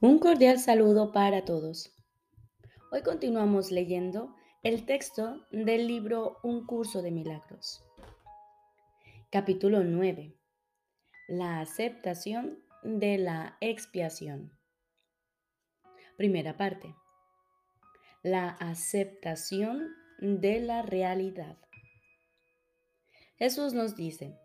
[0.00, 1.92] Un cordial saludo para todos.
[2.92, 4.32] Hoy continuamos leyendo
[4.62, 7.84] el texto del libro Un curso de milagros.
[9.28, 10.36] Capítulo 9.
[11.26, 14.56] La aceptación de la expiación.
[16.16, 16.94] Primera parte.
[18.22, 21.58] La aceptación de la realidad.
[23.36, 24.38] Jesús nos dice,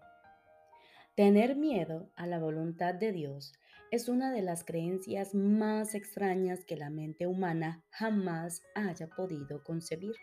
[1.13, 3.53] tener miedo a la voluntad de Dios
[3.93, 10.15] es una de las creencias más extrañas que la mente humana jamás haya podido concebir.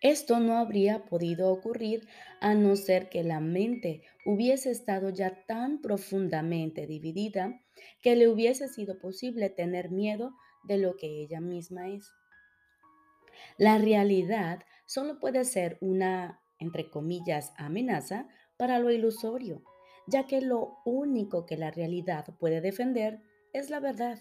[0.00, 2.06] Esto no habría podido ocurrir
[2.40, 7.60] a no ser que la mente hubiese estado ya tan profundamente dividida
[8.00, 12.12] que le hubiese sido posible tener miedo de lo que ella misma es.
[13.56, 19.64] La realidad solo puede ser una, entre comillas, amenaza para lo ilusorio
[20.08, 23.20] ya que lo único que la realidad puede defender
[23.52, 24.18] es la verdad.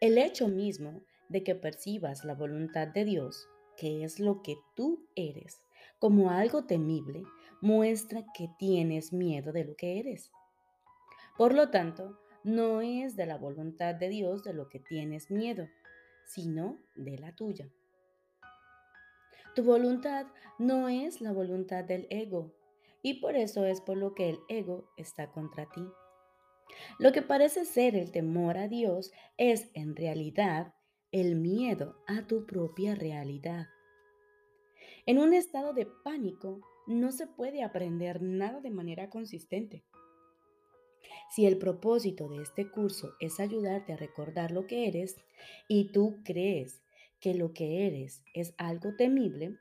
[0.00, 5.06] El hecho mismo de que percibas la voluntad de Dios, que es lo que tú
[5.14, 5.60] eres,
[6.00, 7.22] como algo temible,
[7.60, 10.32] muestra que tienes miedo de lo que eres.
[11.36, 15.68] Por lo tanto, no es de la voluntad de Dios de lo que tienes miedo,
[16.26, 17.70] sino de la tuya.
[19.54, 20.26] Tu voluntad
[20.58, 22.52] no es la voluntad del ego,
[23.02, 25.82] y por eso es por lo que el ego está contra ti.
[26.98, 30.74] Lo que parece ser el temor a Dios es en realidad
[31.12, 33.66] el miedo a tu propia realidad.
[35.06, 39.84] En un estado de pánico no se puede aprender nada de manera consistente.
[41.34, 45.16] Si el propósito de este curso es ayudarte a recordar lo que eres
[45.68, 46.82] y tú crees
[47.20, 49.58] que lo que eres es algo temible,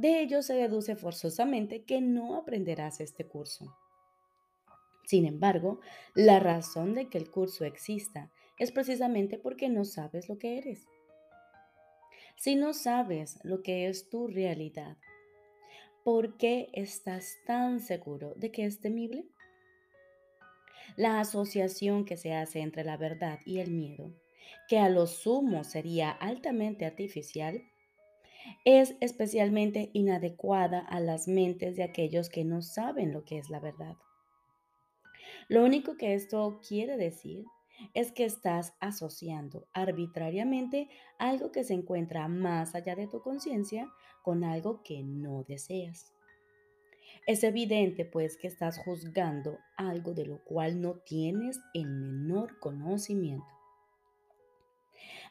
[0.00, 3.76] de ello se deduce forzosamente que no aprenderás este curso.
[5.04, 5.80] Sin embargo,
[6.14, 10.86] la razón de que el curso exista es precisamente porque no sabes lo que eres.
[12.36, 14.96] Si no sabes lo que es tu realidad,
[16.02, 19.26] ¿por qué estás tan seguro de que es temible?
[20.96, 24.14] La asociación que se hace entre la verdad y el miedo,
[24.66, 27.62] que a lo sumo sería altamente artificial,
[28.64, 33.60] es especialmente inadecuada a las mentes de aquellos que no saben lo que es la
[33.60, 33.96] verdad.
[35.48, 37.44] Lo único que esto quiere decir
[37.94, 43.90] es que estás asociando arbitrariamente algo que se encuentra más allá de tu conciencia
[44.22, 46.12] con algo que no deseas.
[47.26, 53.59] Es evidente pues que estás juzgando algo de lo cual no tienes el menor conocimiento.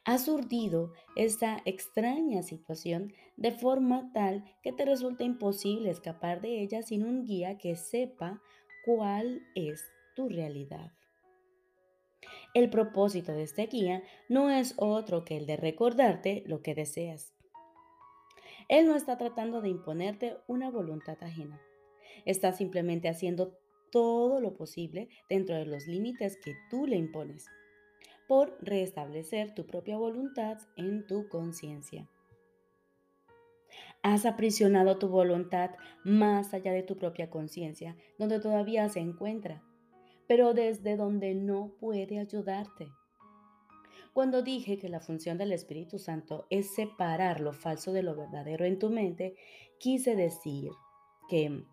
[0.06, 6.82] Has urdido esta extraña situación de forma tal que te resulta imposible escapar de ella
[6.82, 8.42] sin un guía que sepa
[8.86, 9.84] cuál es
[10.16, 10.92] tu realidad.
[12.54, 17.34] El propósito de este guía no es otro que el de recordarte lo que deseas.
[18.68, 21.62] Él no está tratando de imponerte una voluntad ajena.
[22.26, 23.58] Está simplemente haciendo
[23.92, 27.46] todo lo posible dentro de los límites que tú le impones
[28.30, 32.08] por restablecer tu propia voluntad en tu conciencia.
[34.04, 35.72] Has aprisionado tu voluntad
[36.04, 39.64] más allá de tu propia conciencia, donde todavía se encuentra,
[40.28, 42.90] pero desde donde no puede ayudarte.
[44.14, 48.64] Cuando dije que la función del Espíritu Santo es separar lo falso de lo verdadero
[48.64, 49.38] en tu mente,
[49.80, 50.70] quise decir
[51.30, 51.64] que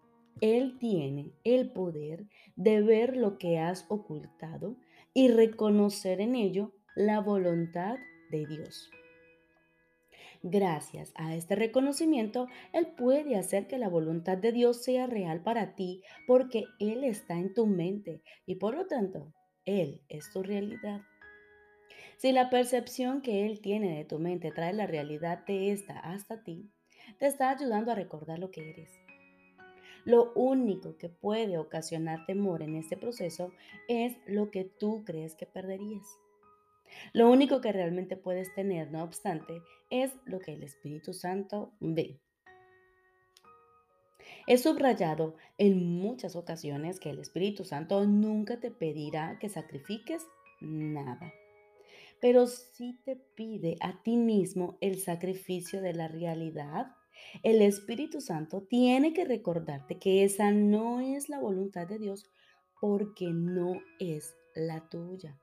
[0.40, 2.24] Él tiene el poder
[2.56, 4.78] de ver lo que has ocultado
[5.16, 7.96] y reconocer en ello la voluntad
[8.30, 8.90] de Dios.
[10.42, 15.74] Gracias a este reconocimiento, Él puede hacer que la voluntad de Dios sea real para
[15.74, 19.32] ti porque Él está en tu mente y por lo tanto,
[19.64, 21.00] Él es tu realidad.
[22.18, 26.42] Si la percepción que Él tiene de tu mente trae la realidad de esta hasta
[26.42, 26.70] ti,
[27.18, 29.05] te está ayudando a recordar lo que eres.
[30.06, 33.50] Lo único que puede ocasionar temor en este proceso
[33.88, 36.06] es lo que tú crees que perderías.
[37.12, 42.20] Lo único que realmente puedes tener, no obstante, es lo que el Espíritu Santo ve.
[44.46, 50.24] He subrayado en muchas ocasiones que el Espíritu Santo nunca te pedirá que sacrifiques
[50.60, 51.32] nada,
[52.20, 56.94] pero sí te pide a ti mismo el sacrificio de la realidad
[57.42, 62.24] el Espíritu Santo tiene que recordarte que esa no es la voluntad de Dios
[62.80, 65.38] porque no es la tuya.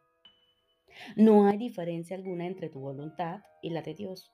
[1.16, 4.32] No hay diferencia alguna entre tu voluntad y la de Dios.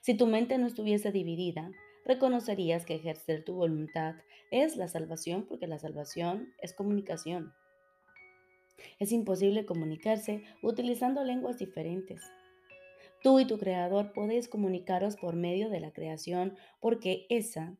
[0.00, 1.70] Si tu mente no estuviese dividida,
[2.04, 4.16] reconocerías que ejercer tu voluntad
[4.50, 7.52] es la salvación porque la salvación es comunicación.
[8.98, 12.20] Es imposible comunicarse utilizando lenguas diferentes.
[13.22, 17.76] Tú y tu creador podéis comunicaros por medio de la creación porque esa,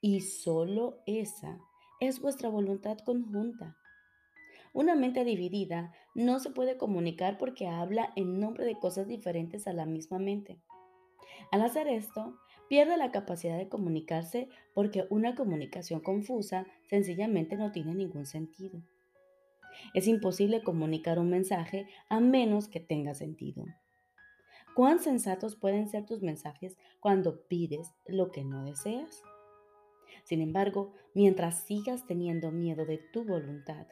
[0.00, 1.58] y solo esa,
[2.00, 3.76] es vuestra voluntad conjunta.
[4.72, 9.72] Una mente dividida no se puede comunicar porque habla en nombre de cosas diferentes a
[9.72, 10.58] la misma mente.
[11.52, 12.38] Al hacer esto,
[12.68, 18.82] pierde la capacidad de comunicarse porque una comunicación confusa sencillamente no tiene ningún sentido.
[19.94, 23.64] Es imposible comunicar un mensaje a menos que tenga sentido.
[24.74, 29.22] ¿Cuán sensatos pueden ser tus mensajes cuando pides lo que no deseas?
[30.24, 33.86] Sin embargo, mientras sigas teniendo miedo de tu voluntad,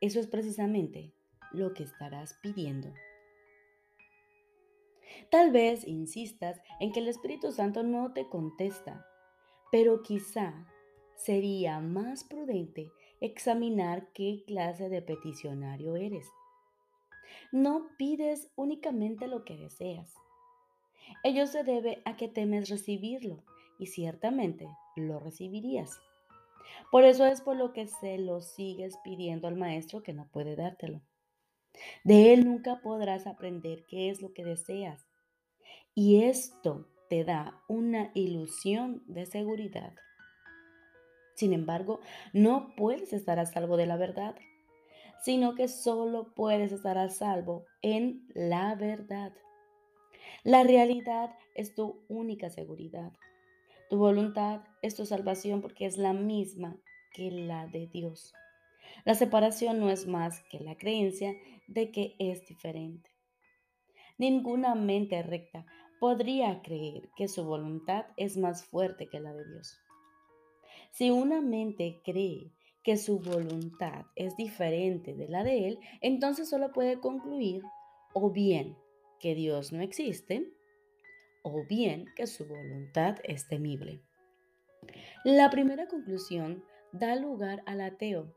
[0.00, 1.12] eso es precisamente
[1.52, 2.94] lo que estarás pidiendo.
[5.30, 9.04] Tal vez insistas en que el Espíritu Santo no te contesta,
[9.72, 10.66] pero quizá
[11.16, 16.26] sería más prudente examinar qué clase de peticionario eres.
[17.52, 20.14] No pides únicamente lo que deseas.
[21.22, 23.42] Ello se debe a que temes recibirlo
[23.78, 26.00] y ciertamente lo recibirías.
[26.90, 30.56] Por eso es por lo que se lo sigues pidiendo al maestro que no puede
[30.56, 31.00] dártelo.
[32.04, 35.06] De él nunca podrás aprender qué es lo que deseas.
[35.94, 39.94] Y esto te da una ilusión de seguridad.
[41.34, 42.00] Sin embargo,
[42.32, 44.36] no puedes estar a salvo de la verdad,
[45.22, 49.32] sino que solo puedes estar a salvo en la verdad.
[50.44, 53.12] La realidad es tu única seguridad.
[53.90, 56.76] Tu voluntad es tu salvación porque es la misma
[57.12, 58.32] que la de Dios.
[59.04, 61.34] La separación no es más que la creencia
[61.66, 63.10] de que es diferente.
[64.18, 65.66] Ninguna mente recta
[65.98, 69.78] podría creer que su voluntad es más fuerte que la de Dios.
[70.92, 76.72] Si una mente cree que su voluntad es diferente de la de Él, entonces solo
[76.72, 77.62] puede concluir
[78.14, 78.76] o bien
[79.18, 80.52] que Dios no existe,
[81.42, 84.00] o bien que su voluntad es temible.
[85.24, 88.34] La primera conclusión da lugar al ateo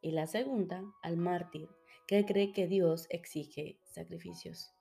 [0.00, 1.68] y la segunda al mártir,
[2.06, 4.72] que cree que Dios exige sacrificios.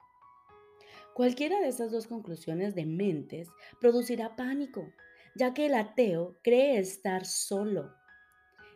[1.13, 3.49] Cualquiera de estas dos conclusiones de mentes
[3.79, 4.91] producirá pánico,
[5.35, 7.96] ya que el ateo cree estar solo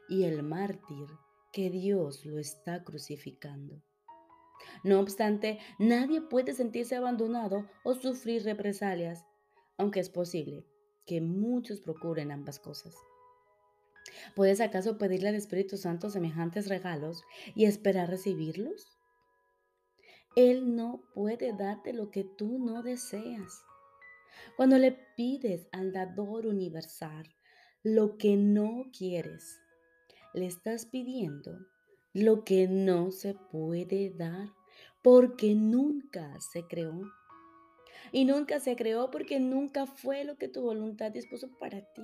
[0.09, 1.07] y el mártir
[1.51, 3.81] que Dios lo está crucificando.
[4.83, 9.25] No obstante, nadie puede sentirse abandonado o sufrir represalias,
[9.77, 10.65] aunque es posible
[11.05, 12.95] que muchos procuren ambas cosas.
[14.35, 17.23] ¿Puedes acaso pedirle al Espíritu Santo semejantes regalos
[17.55, 18.97] y esperar recibirlos?
[20.35, 23.63] Él no puede darte lo que tú no deseas.
[24.55, 27.27] Cuando le pides al dador universal
[27.83, 29.60] lo que no quieres,
[30.33, 31.57] le estás pidiendo
[32.13, 34.49] lo que no se puede dar
[35.01, 37.01] porque nunca se creó.
[38.11, 42.03] Y nunca se creó porque nunca fue lo que tu voluntad dispuso para ti.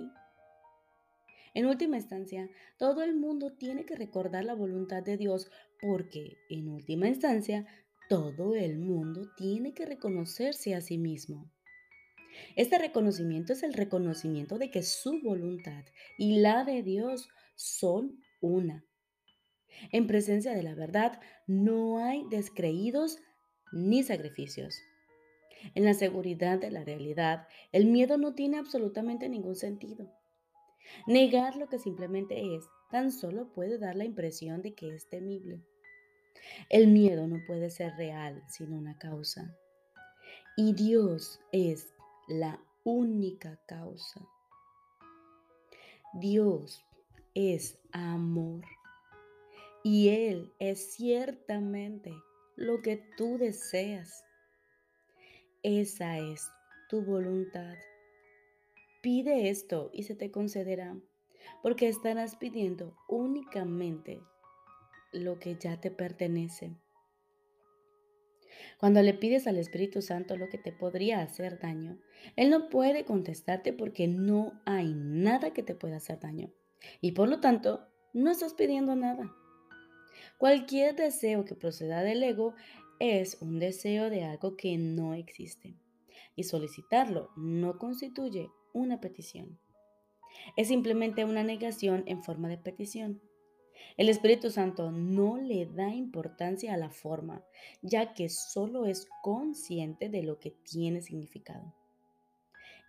[1.53, 5.50] En última instancia, todo el mundo tiene que recordar la voluntad de Dios
[5.81, 7.65] porque, en última instancia,
[8.09, 11.51] todo el mundo tiene que reconocerse a sí mismo.
[12.56, 15.83] Este reconocimiento es el reconocimiento de que su voluntad
[16.18, 18.85] y la de Dios son una.
[19.91, 23.17] En presencia de la verdad no hay descreídos
[23.73, 24.79] ni sacrificios.
[25.75, 30.11] En la seguridad de la realidad, el miedo no tiene absolutamente ningún sentido.
[31.05, 35.61] Negar lo que simplemente es tan solo puede dar la impresión de que es temible.
[36.69, 39.57] El miedo no puede ser real sin una causa.
[40.55, 41.93] Y Dios es
[42.27, 44.25] la única causa.
[46.13, 46.87] Dios
[47.38, 48.65] es amor.
[49.84, 52.12] Y Él es ciertamente
[52.56, 54.25] lo que tú deseas.
[55.62, 56.50] Esa es
[56.89, 57.75] tu voluntad.
[59.03, 60.98] Pide esto y se te concederá,
[61.62, 64.20] porque estarás pidiendo únicamente
[65.13, 66.75] lo que ya te pertenece.
[68.79, 72.00] Cuando le pides al Espíritu Santo lo que te podría hacer daño,
[72.36, 76.51] Él no puede contestarte porque no hay nada que te pueda hacer daño.
[77.01, 79.34] Y por lo tanto, no estás pidiendo nada.
[80.38, 82.53] Cualquier deseo que proceda del ego
[83.00, 85.75] es un deseo de algo que no existe
[86.36, 89.60] y solicitarlo no constituye una petición.
[90.55, 93.22] Es simplemente una negación en forma de petición.
[93.98, 97.43] El Espíritu Santo no le da importancia a la forma,
[97.81, 101.74] ya que solo es consciente de lo que tiene significado.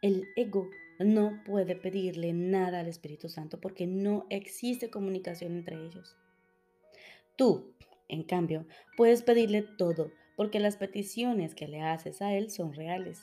[0.00, 6.16] El ego no puede pedirle nada al Espíritu Santo porque no existe comunicación entre ellos.
[7.36, 7.74] Tú
[8.10, 13.20] En cambio, puedes pedirle todo porque las peticiones que le haces a Él son reales.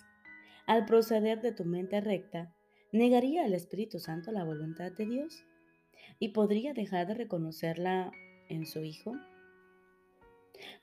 [0.67, 2.53] Al proceder de tu mente recta,
[2.91, 5.43] negaría al Espíritu Santo la voluntad de Dios
[6.19, 8.11] y podría dejar de reconocerla
[8.47, 9.15] en su Hijo.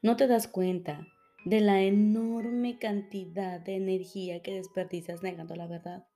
[0.03, 1.07] No te das cuenta
[1.45, 6.07] de la enorme cantidad de energía que desperdicias negando la verdad.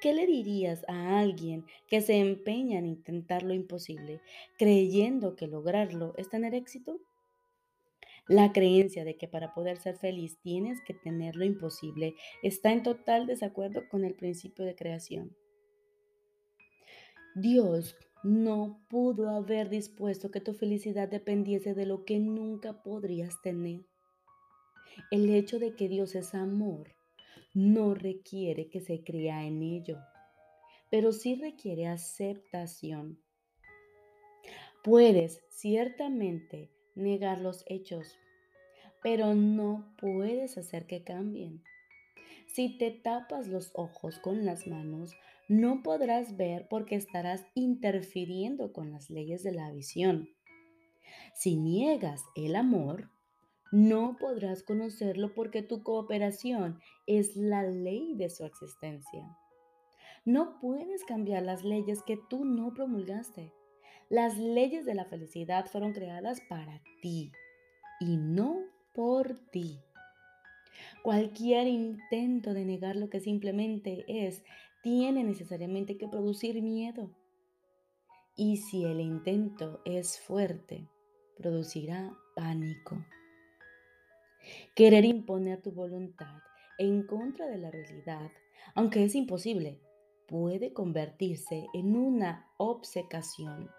[0.00, 4.20] ¿Qué le dirías a alguien que se empeña en intentar lo imposible,
[4.58, 7.00] creyendo que lograrlo es tener éxito?
[8.28, 12.84] La creencia de que para poder ser feliz tienes que tener lo imposible está en
[12.84, 15.36] total desacuerdo con el principio de creación.
[17.34, 23.80] Dios no pudo haber dispuesto que tu felicidad dependiese de lo que nunca podrías tener.
[25.10, 26.94] El hecho de que Dios es amor
[27.54, 29.98] no requiere que se crea en ello,
[30.90, 33.18] pero sí requiere aceptación.
[34.82, 38.18] Puedes ciertamente negar los hechos,
[39.02, 41.62] pero no puedes hacer que cambien.
[42.46, 45.14] Si te tapas los ojos con las manos,
[45.48, 50.28] no podrás ver porque estarás interfiriendo con las leyes de la visión.
[51.34, 53.10] Si niegas el amor,
[53.72, 59.34] no podrás conocerlo porque tu cooperación es la ley de su existencia.
[60.26, 63.54] No puedes cambiar las leyes que tú no promulgaste.
[64.10, 67.32] Las leyes de la felicidad fueron creadas para ti
[67.98, 68.60] y no
[68.92, 69.80] por ti.
[71.02, 74.44] Cualquier intento de negar lo que simplemente es
[74.82, 77.10] tiene necesariamente que producir miedo.
[78.36, 80.90] Y si el intento es fuerte,
[81.38, 83.02] producirá pánico.
[84.74, 86.38] Querer imponer tu voluntad
[86.78, 88.30] en contra de la realidad,
[88.74, 89.80] aunque es imposible,
[90.26, 93.70] puede convertirse en una obsecación,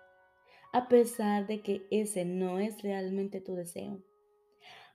[0.71, 4.03] a pesar de que ese no es realmente tu deseo.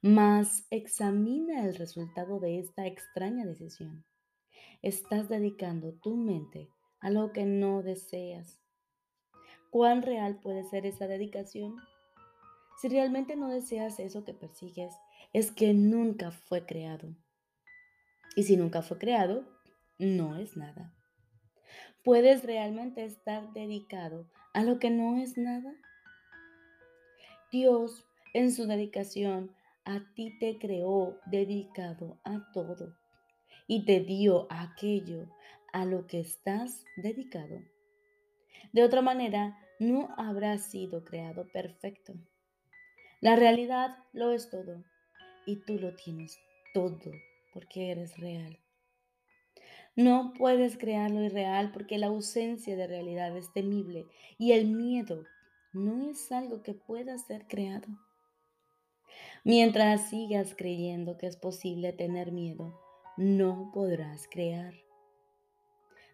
[0.00, 4.04] Mas examina el resultado de esta extraña decisión.
[4.82, 6.68] Estás dedicando tu mente
[7.00, 8.60] a lo que no deseas.
[9.70, 11.76] ¿Cuán real puede ser esa dedicación?
[12.80, 14.94] Si realmente no deseas eso que persigues,
[15.32, 17.14] es que nunca fue creado.
[18.36, 19.44] Y si nunca fue creado,
[19.98, 20.94] no es nada.
[22.04, 25.74] ¿Puedes realmente estar dedicado a lo que no es nada?
[27.50, 32.96] Dios, en su dedicación, a ti te creó dedicado a todo
[33.66, 35.28] y te dio aquello
[35.72, 37.60] a lo que estás dedicado.
[38.72, 42.14] De otra manera, no habrás sido creado perfecto.
[43.20, 44.84] La realidad lo es todo
[45.48, 46.38] y tú lo tienes
[46.74, 47.10] todo
[47.54, 48.58] porque eres real.
[49.96, 54.04] No puedes crear lo irreal porque la ausencia de realidad es temible
[54.36, 55.24] y el miedo
[55.72, 57.88] no es algo que pueda ser creado.
[59.42, 62.78] Mientras sigas creyendo que es posible tener miedo,
[63.16, 64.74] no podrás crear.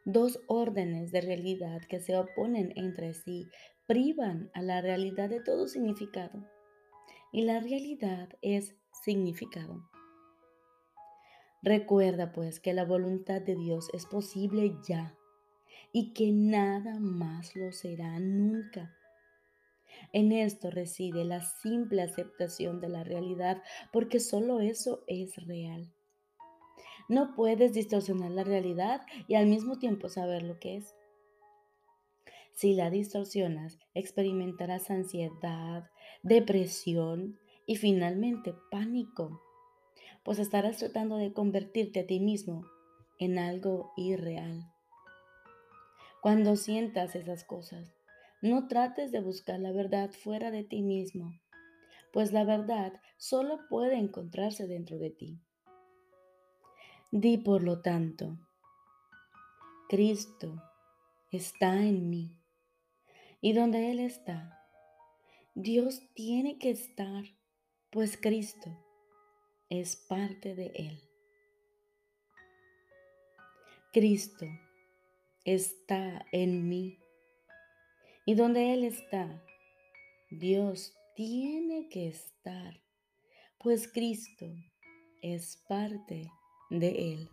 [0.04, 3.48] Dos órdenes de realidad que se oponen entre sí
[3.86, 6.48] privan a la realidad de todo significado.
[7.32, 9.88] Y la realidad es significado.
[11.62, 15.16] Recuerda pues que la voluntad de Dios es posible ya
[15.92, 18.94] y que nada más lo será nunca.
[20.12, 25.92] En esto reside la simple aceptación de la realidad porque solo eso es real.
[27.08, 30.94] No puedes distorsionar la realidad y al mismo tiempo saber lo que es.
[32.54, 35.90] Si la distorsionas, experimentarás ansiedad,
[36.22, 39.40] depresión, y finalmente pánico,
[40.22, 42.66] pues estarás tratando de convertirte a ti mismo
[43.18, 44.70] en algo irreal.
[46.22, 47.94] Cuando sientas esas cosas,
[48.42, 51.32] no trates de buscar la verdad fuera de ti mismo,
[52.12, 55.40] pues la verdad solo puede encontrarse dentro de ti.
[57.10, 58.38] Di por lo tanto,
[59.88, 60.62] Cristo
[61.30, 62.38] está en mí,
[63.40, 64.58] y donde Él está,
[65.54, 67.24] Dios tiene que estar
[67.94, 68.76] pues Cristo
[69.70, 71.00] es parte de Él.
[73.92, 74.46] Cristo
[75.44, 76.98] está en mí.
[78.26, 79.40] Y donde Él está,
[80.28, 82.82] Dios tiene que estar,
[83.60, 84.52] pues Cristo
[85.22, 86.28] es parte
[86.70, 87.30] de Él.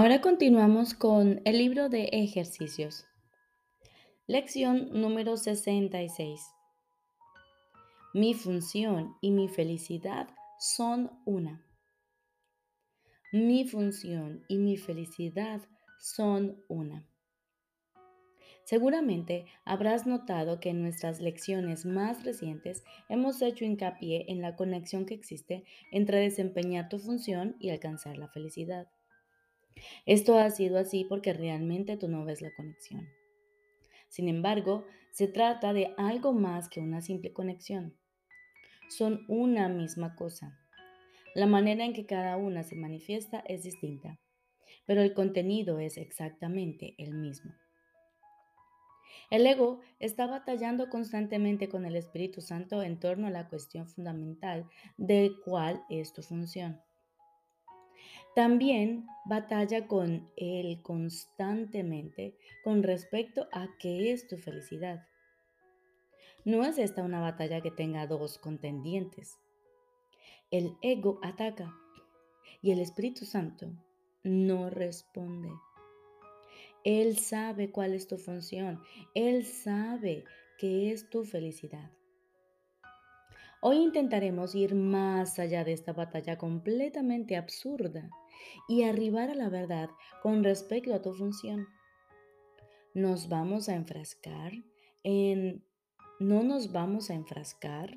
[0.00, 3.04] Ahora continuamos con el libro de ejercicios.
[4.28, 6.40] Lección número 66.
[8.14, 10.28] Mi función y mi felicidad
[10.60, 11.66] son una.
[13.32, 15.62] Mi función y mi felicidad
[15.98, 17.04] son una.
[18.62, 25.06] Seguramente habrás notado que en nuestras lecciones más recientes hemos hecho hincapié en la conexión
[25.06, 28.86] que existe entre desempeñar tu función y alcanzar la felicidad.
[30.06, 33.08] Esto ha sido así porque realmente tú no ves la conexión.
[34.08, 37.96] Sin embargo, se trata de algo más que una simple conexión.
[38.88, 40.58] Son una misma cosa.
[41.34, 44.18] La manera en que cada una se manifiesta es distinta,
[44.86, 47.52] pero el contenido es exactamente el mismo.
[49.30, 54.66] El ego está batallando constantemente con el Espíritu Santo en torno a la cuestión fundamental
[54.96, 56.80] de cuál es tu función.
[58.34, 65.06] También batalla con él constantemente con respecto a qué es tu felicidad.
[66.44, 69.38] No es esta una batalla que tenga dos contendientes.
[70.50, 71.74] El ego ataca
[72.62, 73.70] y el Espíritu Santo
[74.22, 75.50] no responde.
[76.84, 78.80] Él sabe cuál es tu función.
[79.14, 80.24] Él sabe
[80.58, 81.90] qué es tu felicidad.
[83.60, 88.08] Hoy intentaremos ir más allá de esta batalla completamente absurda
[88.68, 89.90] y arribar a la verdad
[90.22, 91.66] con respecto a tu función.
[92.94, 94.52] Nos vamos a enfrascar
[95.02, 95.64] en...
[96.20, 97.96] No nos vamos a enfrascar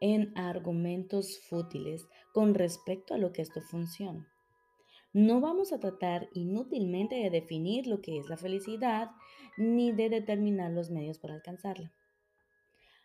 [0.00, 4.26] en argumentos fútiles con respecto a lo que es tu función.
[5.12, 9.10] No vamos a tratar inútilmente de definir lo que es la felicidad
[9.56, 11.92] ni de determinar los medios para alcanzarla.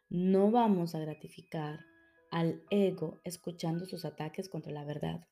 [0.10, 1.91] No vamos a gratificar
[2.32, 5.28] al ego escuchando sus ataques contra la verdad.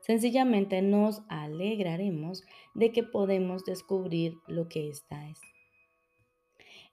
[0.00, 2.44] Sencillamente nos alegraremos
[2.74, 5.40] de que podemos descubrir lo que ésta es.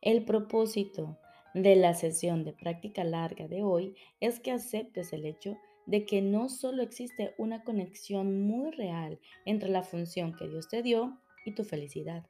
[0.01, 1.19] El propósito
[1.53, 6.21] de la sesión de práctica larga de hoy es que aceptes el hecho de que
[6.21, 11.53] no solo existe una conexión muy real entre la función que Dios te dio y
[11.53, 12.25] tu felicidad,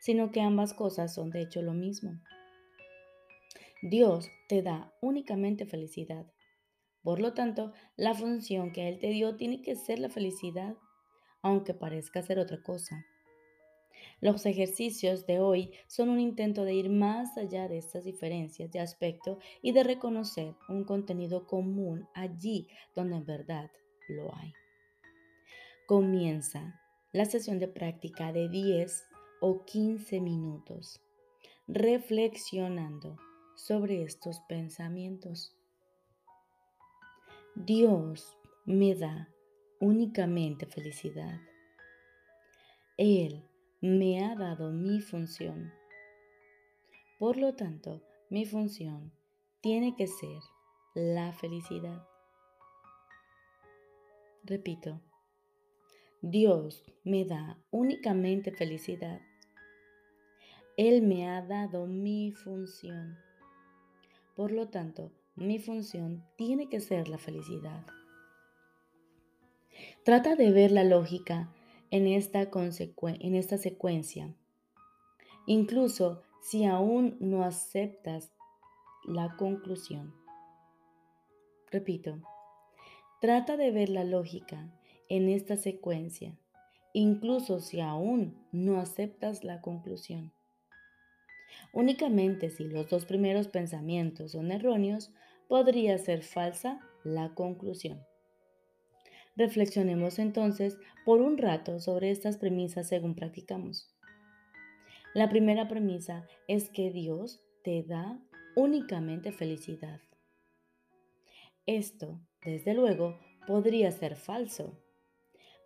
[0.00, 2.20] sino que ambas cosas son de hecho lo mismo.
[3.82, 6.26] Dios te da únicamente felicidad.
[7.02, 10.76] Por lo tanto, la función que Él te dio tiene que ser la felicidad,
[11.42, 13.06] aunque parezca ser otra cosa.
[14.20, 18.80] Los ejercicios de hoy son un intento de ir más allá de estas diferencias de
[18.80, 23.70] aspecto y de reconocer un contenido común allí donde en verdad
[24.08, 24.52] lo hay.
[25.86, 26.80] Comienza
[27.12, 29.04] la sesión de práctica de 10
[29.40, 31.00] o 15 minutos
[31.68, 33.16] reflexionando
[33.58, 35.52] sobre estos pensamientos.
[37.56, 39.28] Dios me da
[39.80, 41.40] únicamente felicidad.
[42.96, 43.42] Él
[43.80, 45.72] me ha dado mi función.
[47.18, 49.12] Por lo tanto, mi función
[49.60, 50.40] tiene que ser
[50.94, 52.06] la felicidad.
[54.44, 55.00] Repito,
[56.22, 59.20] Dios me da únicamente felicidad.
[60.76, 63.18] Él me ha dado mi función.
[64.38, 67.84] Por lo tanto, mi función tiene que ser la felicidad.
[70.04, 71.52] Trata de ver la lógica
[71.90, 74.32] en esta, en esta secuencia.
[75.44, 78.30] Incluso si aún no aceptas
[79.08, 80.14] la conclusión.
[81.72, 82.22] Repito,
[83.20, 84.72] trata de ver la lógica
[85.08, 86.38] en esta secuencia,
[86.92, 90.32] incluso si aún no aceptas la conclusión.
[91.72, 95.12] Únicamente si los dos primeros pensamientos son erróneos,
[95.48, 98.04] podría ser falsa la conclusión.
[99.36, 103.94] Reflexionemos entonces por un rato sobre estas premisas según practicamos.
[105.14, 108.20] La primera premisa es que Dios te da
[108.56, 110.00] únicamente felicidad.
[111.66, 114.76] Esto, desde luego, podría ser falso,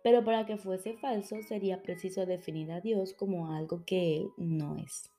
[0.03, 4.77] pero para que fuese falso sería preciso definir a Dios como algo que Él no
[4.77, 5.09] es.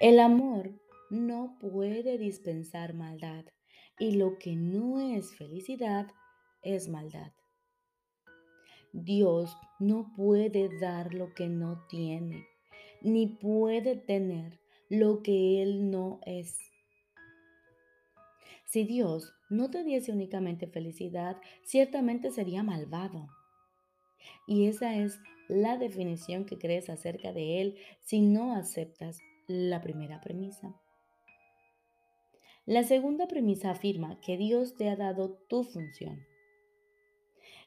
[0.00, 3.44] El amor no puede dispensar maldad
[3.98, 6.06] y lo que no es felicidad
[6.62, 7.32] es maldad.
[8.92, 12.46] Dios no puede dar lo que no tiene,
[13.02, 16.58] ni puede tener lo que Él no es.
[18.64, 23.28] Si Dios no te diese únicamente felicidad, ciertamente sería malvado.
[24.46, 30.20] Y esa es la definición que crees acerca de Él si no aceptas la primera
[30.20, 30.74] premisa.
[32.64, 36.26] La segunda premisa afirma que Dios te ha dado tu función.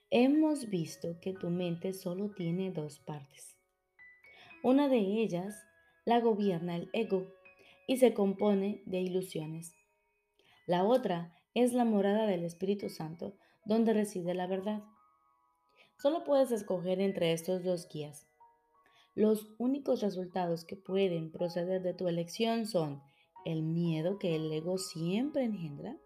[0.10, 3.58] Hemos visto que tu mente solo tiene dos partes.
[4.62, 5.56] Una de ellas
[6.04, 7.28] la gobierna el ego
[7.88, 9.74] y se compone de ilusiones.
[10.68, 14.84] La otra es la morada del Espíritu Santo, donde reside la verdad.
[15.98, 18.29] Solo puedes escoger entre estos dos guías.
[19.20, 23.02] Los únicos resultados que pueden proceder de tu elección son
[23.44, 25.98] el miedo que el ego siempre engendra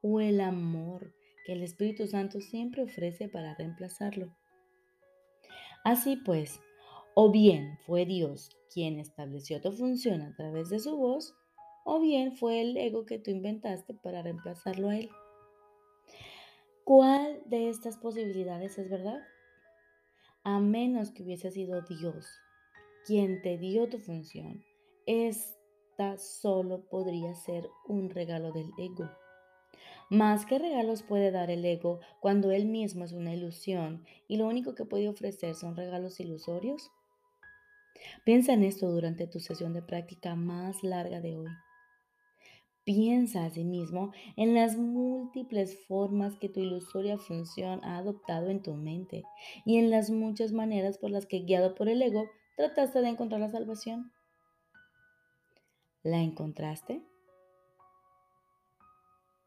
[0.00, 1.12] o el amor
[1.44, 4.34] que el Espíritu Santo siempre ofrece para reemplazarlo.
[5.84, 6.58] Así pues,
[7.14, 11.34] o bien fue Dios quien estableció tu función a través de su voz,
[11.84, 15.10] o bien fue el ego que tú inventaste para reemplazarlo a él.
[16.84, 19.20] ¿Cuál de estas posibilidades es verdad?
[20.42, 22.26] A menos que hubiese sido Dios
[23.06, 24.64] quien te dio tu función,
[25.06, 29.10] esta solo podría ser un regalo del ego.
[30.08, 34.46] Más que regalos puede dar el ego cuando él mismo es una ilusión y lo
[34.46, 36.90] único que puede ofrecer son regalos ilusorios?
[38.24, 41.50] Piensa en esto durante tu sesión de práctica más larga de hoy.
[42.92, 49.22] Piensa asimismo en las múltiples formas que tu ilusoria función ha adoptado en tu mente
[49.64, 53.40] y en las muchas maneras por las que, guiado por el ego, trataste de encontrar
[53.40, 54.10] la salvación.
[56.02, 57.00] ¿La encontraste?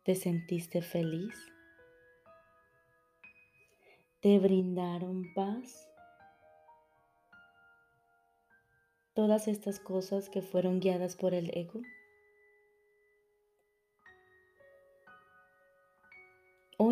[0.06, 1.36] ¿Te sentiste feliz?
[4.22, 5.90] ¿Te brindaron paz?
[9.14, 11.82] Todas estas cosas que fueron guiadas por el ego.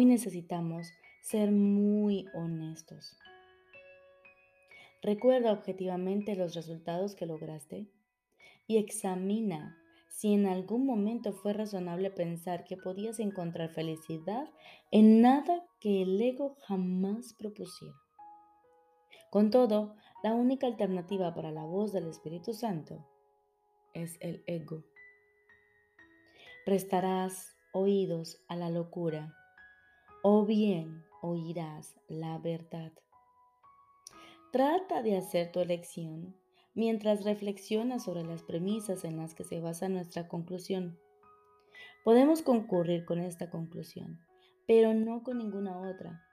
[0.02, 3.16] Hoy necesitamos ser muy honestos.
[5.04, 7.86] Recuerda objetivamente los resultados que lograste
[8.66, 9.78] y examina
[10.10, 14.50] si en algún momento fue razonable pensar que podías encontrar felicidad
[14.90, 17.94] en nada que el ego jamás propusiera.
[19.30, 23.06] Con todo, la única alternativa para la voz del Espíritu Santo
[23.94, 24.84] es el ego.
[26.66, 29.36] Prestarás oídos a la locura
[30.24, 32.92] o bien oirás la verdad.
[34.52, 36.36] Trata de hacer tu elección
[36.74, 41.00] mientras reflexionas sobre las premisas en las que se basa nuestra conclusión.
[42.04, 44.20] Podemos concurrir con esta conclusión,
[44.68, 46.24] pero no con ninguna otra,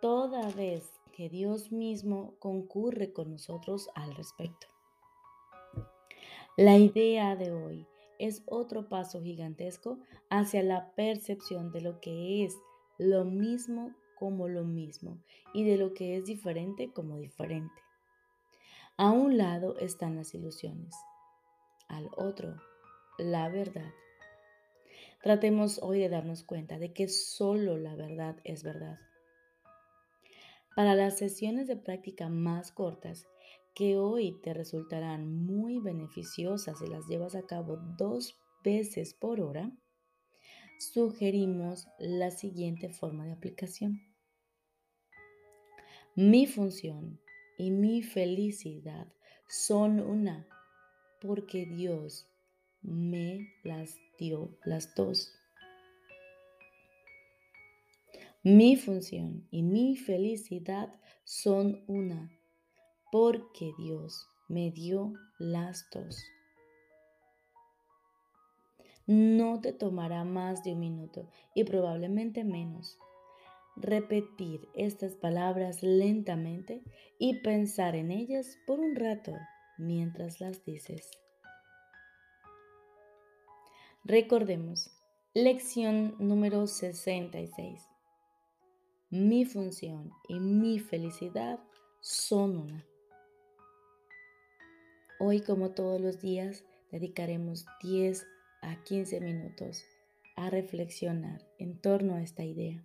[0.00, 4.66] toda vez que Dios mismo concurre con nosotros al respecto.
[6.56, 7.86] La idea de hoy
[8.18, 9.98] es otro paso gigantesco
[10.30, 12.56] hacia la percepción de lo que es
[12.98, 15.18] lo mismo como lo mismo
[15.52, 17.82] y de lo que es diferente como diferente.
[18.96, 20.94] A un lado están las ilusiones,
[21.88, 22.56] al otro
[23.18, 23.92] la verdad.
[25.22, 28.98] Tratemos hoy de darnos cuenta de que solo la verdad es verdad.
[30.76, 33.26] Para las sesiones de práctica más cortas,
[33.74, 39.72] que hoy te resultarán muy beneficiosas si las llevas a cabo dos veces por hora,
[40.78, 44.00] sugerimos la siguiente forma de aplicación.
[46.16, 47.20] Mi función
[47.58, 49.08] y mi felicidad
[49.48, 50.46] son una
[51.20, 52.28] porque Dios
[52.82, 55.32] me las dio las dos.
[58.42, 62.30] Mi función y mi felicidad son una
[63.10, 66.22] porque Dios me dio las dos.
[69.06, 72.98] No te tomará más de un minuto y probablemente menos
[73.76, 76.82] repetir estas palabras lentamente
[77.18, 79.32] y pensar en ellas por un rato
[79.78, 81.10] mientras las dices.
[84.04, 84.90] Recordemos,
[85.34, 87.82] lección número 66.
[89.10, 91.58] Mi función y mi felicidad
[92.00, 92.86] son una.
[95.20, 98.26] Hoy, como todos los días, dedicaremos 10
[98.70, 99.84] a 15 minutos
[100.36, 102.84] a reflexionar en torno a esta idea.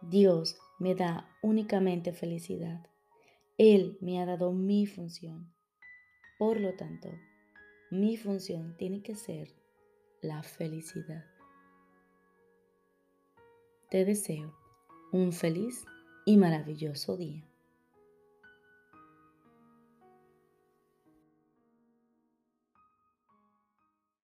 [0.00, 2.86] Dios me da únicamente felicidad.
[3.58, 5.52] Él me ha dado mi función.
[6.38, 7.08] Por lo tanto,
[7.90, 9.54] mi función tiene que ser
[10.20, 11.24] la felicidad.
[13.90, 14.56] Te deseo
[15.12, 15.84] un feliz
[16.24, 17.51] y maravilloso día.